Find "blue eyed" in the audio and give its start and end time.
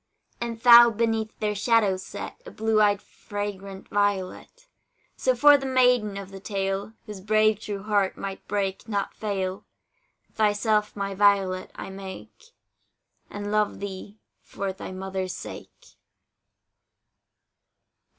2.49-3.03